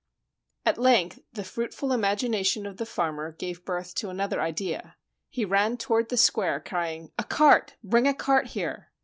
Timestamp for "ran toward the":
5.45-6.17